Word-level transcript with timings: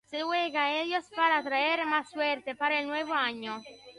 Se 0.09 0.23
juega 0.23 0.63
a 0.65 0.73
ellos 0.81 1.05
para 1.15 1.37
atraer 1.37 1.85
más 1.85 2.09
suerte 2.09 2.55
para 2.55 2.79
el 2.79 2.87
nuevo 2.87 3.13
año. 3.13 3.61